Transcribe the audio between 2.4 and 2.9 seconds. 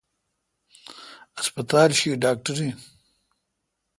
این آ?